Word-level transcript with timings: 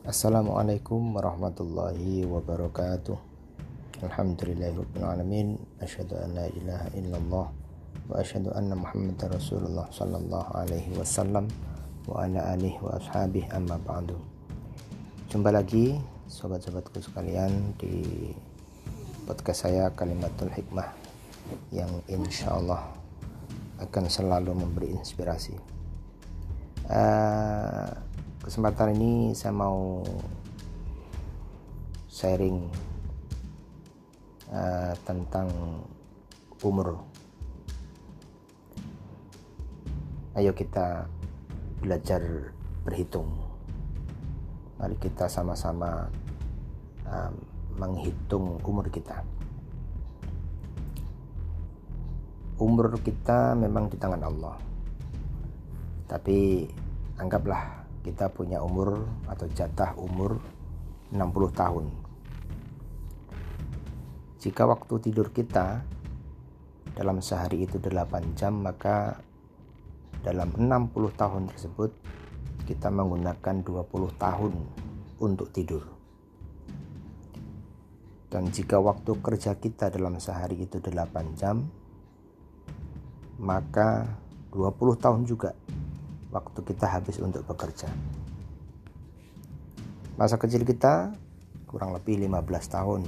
Assalamualaikum 0.00 1.12
warahmatullahi 1.12 2.24
wabarakatuh. 2.24 3.20
Alhamdulillahirrahmanirrahim 4.00 5.60
Asyhadu 5.76 6.16
an 6.16 6.40
la 6.40 6.48
ilaha 6.56 6.88
illallah 6.96 7.46
Wa 8.08 8.14
asyhadu 8.16 8.48
anna 8.56 8.80
muhammad 8.80 9.20
rasulullah 9.28 9.84
Sallallahu 9.92 10.56
alaihi 10.56 10.96
wasallam 10.96 11.52
Wa 12.08 12.24
ala 12.24 12.56
alihi 12.56 12.80
wa 12.80 12.96
ashabih 12.96 13.44
amma 13.52 13.76
ba'du. 13.76 14.16
Jumpa 15.28 15.52
lagi 15.52 16.00
Sobat-sobatku 16.32 16.96
sekalian 17.04 17.76
Di 17.76 18.32
podcast 19.28 19.68
saya 19.68 19.92
Kalimatul 19.92 20.48
Hikmah 20.48 20.96
Yang 21.76 22.00
insya 22.08 22.56
Allah 22.56 22.88
Akan 23.76 24.08
selalu 24.08 24.64
memberi 24.64 24.96
inspirasi. 24.96 25.60
Uh, 26.88 28.09
kesempatan 28.50 28.98
ini 28.98 29.30
saya 29.30 29.54
mau 29.54 30.02
sharing 32.10 32.66
uh, 34.50 34.90
tentang 35.06 35.46
umur. 36.58 36.98
Ayo 40.34 40.50
kita 40.50 41.06
belajar 41.78 42.50
berhitung. 42.82 43.30
Mari 44.82 44.98
kita 44.98 45.30
sama-sama 45.30 46.10
uh, 47.06 47.30
menghitung 47.78 48.58
umur 48.66 48.90
kita. 48.90 49.22
Umur 52.58 52.98
kita 52.98 53.54
memang 53.54 53.86
di 53.86 53.94
tangan 53.94 54.26
Allah. 54.26 54.58
Tapi 56.10 56.66
anggaplah 57.14 57.79
kita 58.00 58.32
punya 58.32 58.64
umur 58.64 59.04
atau 59.28 59.46
jatah 59.52 59.92
umur 60.00 60.40
60 61.12 61.20
tahun. 61.52 61.86
Jika 64.40 64.64
waktu 64.64 64.94
tidur 65.04 65.28
kita 65.36 65.84
dalam 66.96 67.20
sehari 67.20 67.68
itu 67.68 67.76
8 67.76 68.38
jam, 68.38 68.56
maka 68.56 69.20
dalam 70.24 70.52
60 70.56 71.12
tahun 71.16 71.48
tersebut 71.52 71.90
kita 72.64 72.88
menggunakan 72.88 73.56
20 73.60 74.16
tahun 74.16 74.52
untuk 75.20 75.52
tidur. 75.52 75.84
Dan 78.30 78.48
jika 78.54 78.78
waktu 78.78 79.18
kerja 79.18 79.58
kita 79.58 79.90
dalam 79.90 80.16
sehari 80.22 80.62
itu 80.62 80.78
8 80.78 81.34
jam, 81.34 81.66
maka 83.42 84.06
20 84.54 85.02
tahun 85.02 85.22
juga 85.26 85.50
waktu 86.30 86.60
kita 86.62 86.86
habis 86.86 87.18
untuk 87.18 87.42
bekerja. 87.46 87.90
Masa 90.14 90.38
kecil 90.38 90.62
kita 90.62 91.14
kurang 91.66 91.94
lebih 91.94 92.18
15 92.22 92.74
tahun. 92.74 93.02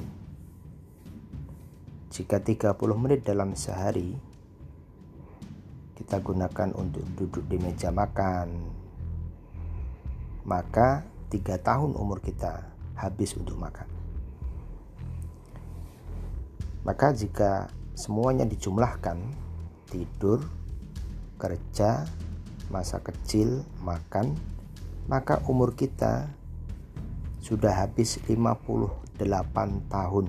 Jika 2.13 2.45
30 2.45 2.77
menit 2.99 3.25
dalam 3.25 3.57
sehari 3.57 4.13
kita 5.97 6.19
gunakan 6.21 6.75
untuk 6.77 7.05
duduk 7.17 7.45
di 7.47 7.57
meja 7.57 7.89
makan, 7.95 8.49
maka 10.45 11.07
3 11.31 11.63
tahun 11.63 11.97
umur 11.97 12.21
kita 12.21 12.69
habis 12.99 13.33
untuk 13.39 13.57
makan. 13.57 13.89
Maka 16.83 17.15
jika 17.15 17.71
semuanya 17.95 18.43
dijumlahkan, 18.43 19.19
tidur, 19.87 20.43
kerja, 21.39 22.03
masa 22.73 23.05
kecil 23.05 23.69
makan 23.85 24.33
maka 25.11 25.45
umur 25.45 25.77
kita 25.77 26.33
sudah 27.43 27.85
habis 27.85 28.23
58 28.25 29.21
tahun. 29.91 30.27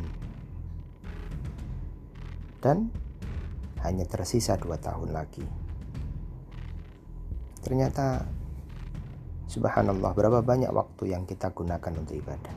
Dan 2.64 2.90
hanya 3.84 4.08
tersisa 4.08 4.56
dua 4.58 4.80
tahun 4.80 5.14
lagi. 5.14 5.44
Ternyata 7.64 8.28
subhanallah 9.48 10.12
berapa 10.12 10.40
banyak 10.44 10.72
waktu 10.72 11.16
yang 11.16 11.24
kita 11.24 11.52
gunakan 11.52 11.94
untuk 11.96 12.16
ibadah? 12.16 12.56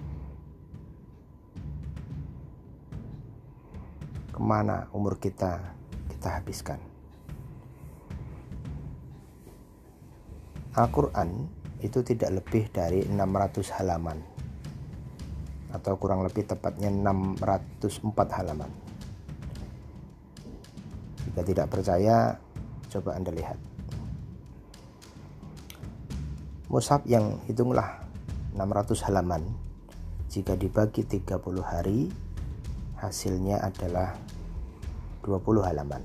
Ke 4.34 4.40
mana 4.40 4.90
umur 4.94 5.18
kita 5.18 5.74
kita 6.10 6.28
habiskan 6.42 6.95
Al-Quran 10.76 11.48
itu 11.80 12.04
tidak 12.04 12.36
lebih 12.36 12.68
dari 12.68 13.00
600 13.08 13.80
halaman. 13.80 14.20
Atau 15.72 15.96
kurang 15.96 16.20
lebih 16.20 16.44
tepatnya 16.44 16.92
604 16.92 18.12
halaman. 18.36 18.68
Jika 21.24 21.40
tidak 21.48 21.66
percaya 21.72 22.36
coba 22.92 23.16
anda 23.16 23.32
lihat. 23.32 23.56
Mushaf 26.68 27.08
yang 27.08 27.40
hitunglah 27.48 28.04
600 28.52 29.06
halaman 29.08 29.48
jika 30.28 30.60
dibagi 30.60 31.08
30 31.08 31.40
hari 31.64 32.12
hasilnya 33.00 33.64
adalah 33.64 34.12
20 35.24 35.40
halaman. 35.64 36.02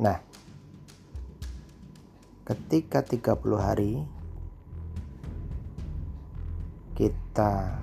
Nah 0.00 0.29
ketika 2.50 3.06
30 3.06 3.38
hari 3.62 4.02
kita 6.98 7.78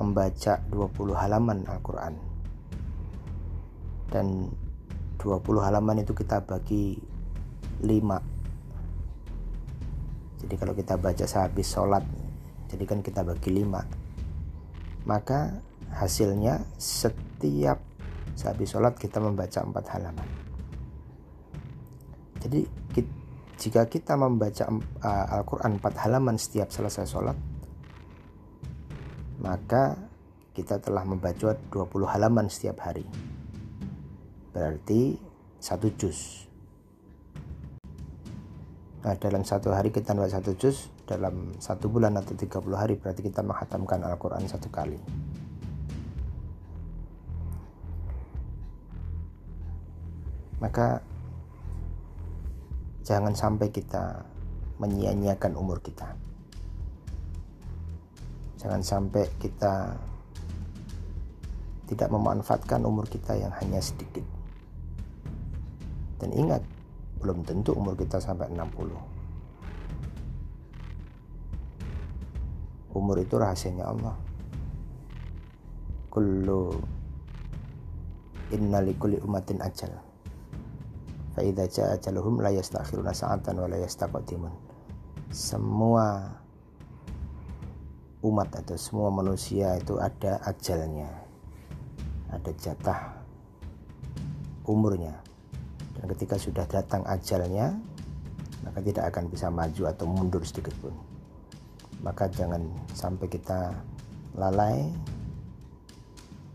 membaca 0.00 0.64
20 0.72 1.12
halaman 1.12 1.68
Al-Quran. 1.68 2.16
Dan 4.08 4.48
20 5.20 5.44
halaman 5.60 6.00
itu 6.00 6.16
kita 6.16 6.40
bagi 6.44 6.96
5 7.84 8.34
jadi 10.44 10.60
kalau 10.60 10.76
kita 10.76 11.00
baca 11.00 11.24
sehabis 11.24 11.72
sholat 11.72 12.04
jadi 12.68 12.84
kan 12.84 13.00
kita 13.00 13.24
bagi 13.24 13.64
5 13.64 15.08
maka 15.08 15.64
hasilnya 15.88 16.60
setiap 16.76 17.80
sehabis 18.36 18.76
sholat 18.76 18.92
kita 18.98 19.22
membaca 19.22 19.62
4 19.62 19.94
halaman. 19.94 20.28
Jadi 22.44 22.68
kita 22.92 23.23
jika 23.54 23.86
kita 23.86 24.18
membaca 24.18 24.66
uh, 24.66 25.26
Al-Quran 25.38 25.78
4 25.78 26.02
halaman 26.08 26.36
setiap 26.36 26.74
selesai 26.74 27.06
sholat, 27.06 27.38
maka 29.38 29.94
kita 30.54 30.78
telah 30.82 31.02
membaca 31.06 31.54
20 31.54 32.14
halaman 32.14 32.46
setiap 32.50 32.82
hari. 32.82 33.06
Berarti 34.54 35.18
satu 35.58 35.90
juz. 35.94 36.46
Nah, 39.04 39.14
dalam 39.20 39.44
satu 39.44 39.74
hari 39.74 39.92
kita 39.92 40.16
membaca 40.16 40.40
satu 40.40 40.56
juz, 40.56 40.88
dalam 41.04 41.52
satu 41.60 41.92
bulan 41.92 42.16
atau 42.16 42.32
30 42.32 42.74
hari 42.74 42.94
berarti 42.96 43.20
kita 43.20 43.44
menghatamkan 43.44 44.00
Al-Quran 44.00 44.48
satu 44.48 44.72
kali. 44.72 44.96
Maka 50.62 51.04
jangan 53.04 53.36
sampai 53.36 53.68
kita 53.68 54.24
menyia-nyiakan 54.80 55.52
umur 55.54 55.78
kita. 55.84 56.16
Jangan 58.58 58.80
sampai 58.80 59.28
kita 59.36 59.92
tidak 61.84 62.08
memanfaatkan 62.08 62.80
umur 62.88 63.04
kita 63.04 63.36
yang 63.36 63.52
hanya 63.60 63.76
sedikit. 63.84 64.24
Dan 66.16 66.32
ingat, 66.32 66.64
belum 67.20 67.44
tentu 67.44 67.76
umur 67.76 67.92
kita 67.92 68.16
sampai 68.16 68.48
60. 68.48 68.88
Umur 72.96 73.16
itu 73.20 73.34
rahasianya 73.36 73.84
Allah. 73.84 74.16
Kullu 76.08 76.72
inna 78.54 78.80
likulli 78.80 79.20
umatin 79.20 79.60
ajal 79.60 80.13
Fa'idha 81.34 81.66
ja'a 81.66 81.98
ajaluhum 81.98 82.38
la 82.38 82.54
yastakhiruna 82.54 83.10
sa'atan 83.10 83.58
wa 83.58 83.66
la 83.66 83.78
yastaqdimun. 83.82 84.54
Semua 85.34 86.30
umat 88.22 88.48
atau 88.54 88.78
semua 88.78 89.10
manusia 89.10 89.74
itu 89.74 89.98
ada 89.98 90.38
ajalnya. 90.46 91.10
Ada 92.30 92.50
jatah 92.54 93.00
umurnya. 94.64 95.18
Dan 95.98 96.06
ketika 96.14 96.38
sudah 96.38 96.66
datang 96.70 97.02
ajalnya, 97.06 97.74
maka 98.62 98.78
tidak 98.80 99.10
akan 99.10 99.24
bisa 99.26 99.50
maju 99.50 99.82
atau 99.90 100.06
mundur 100.06 100.42
sedikit 100.46 100.74
pun. 100.78 100.94
Maka 102.00 102.30
jangan 102.30 102.62
sampai 102.94 103.26
kita 103.26 103.74
lalai 104.38 104.90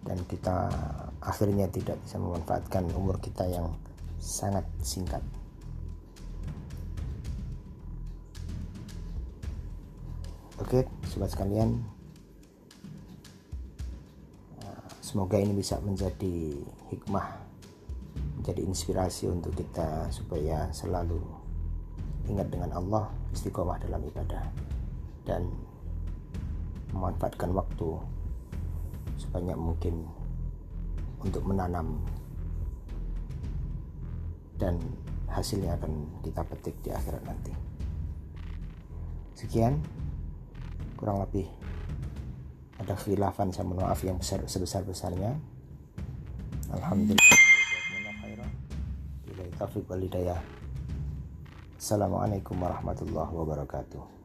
dan 0.07 0.17
kita 0.25 0.71
akhirnya 1.19 1.67
tidak 1.67 1.99
bisa 2.01 2.15
memanfaatkan 2.17 2.87
umur 2.95 3.19
kita 3.19 3.43
yang 3.45 3.69
sangat 4.19 4.67
singkat. 4.83 5.23
oke 10.69 10.85
sobat 11.07 11.31
sekalian 11.31 11.81
semoga 14.99 15.39
ini 15.39 15.55
bisa 15.55 15.79
menjadi 15.81 16.61
hikmah 16.91 17.25
menjadi 18.37 18.61
inspirasi 18.67 19.31
untuk 19.31 19.55
kita 19.55 20.11
supaya 20.11 20.67
selalu 20.69 21.17
ingat 22.27 22.51
dengan 22.51 22.75
Allah 22.75 23.09
istiqomah 23.31 23.81
dalam 23.81 24.03
ibadah 24.03 24.45
dan 25.23 25.47
memanfaatkan 26.91 27.55
waktu 27.55 27.95
sebanyak 29.15 29.57
mungkin 29.57 30.05
untuk 31.23 31.41
menanam 31.47 32.03
dan 34.59 34.77
hasilnya 35.31 35.79
akan 35.79 36.21
kita 36.21 36.43
petik 36.43 36.75
di 36.83 36.91
akhirat 36.91 37.23
nanti. 37.23 37.55
Sekian. 39.39 39.79
Kurang 40.99 41.23
lebih 41.23 41.47
ada 42.79 42.95
khilafan 42.95 43.51
saya 43.51 43.67
mohon 43.67 43.83
maaf 43.83 43.99
yang 44.07 44.15
besar 44.15 44.39
sebesar 44.47 44.87
besarnya 44.87 45.35
alhamdulillah 46.71 47.37
Assalamualaikum 51.79 52.59
warahmatullahi 52.59 53.31
wabarakatuh 53.35 54.18